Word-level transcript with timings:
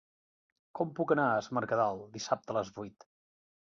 Com 0.79 0.95
puc 1.01 1.13
anar 1.17 1.27
a 1.27 1.37
Es 1.43 1.51
Mercadal 1.59 2.05
dissabte 2.19 2.53
a 2.57 2.61
les 2.63 2.77
vuit? 2.83 3.13